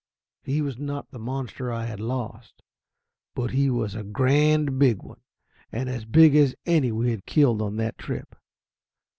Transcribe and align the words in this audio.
He 0.41 0.63
was 0.63 0.79
not 0.79 1.11
the 1.11 1.19
monster 1.19 1.71
I 1.71 1.85
had 1.85 1.99
lost, 1.99 2.63
but 3.35 3.51
he 3.51 3.69
was 3.69 3.93
a 3.93 4.01
grand 4.01 4.79
big 4.79 5.03
one; 5.03 5.21
as 5.71 6.05
big 6.05 6.35
as 6.35 6.55
any 6.65 6.91
we 6.91 7.11
had 7.11 7.27
killed 7.27 7.61
on 7.61 7.75
that 7.75 7.99
trip. 7.99 8.35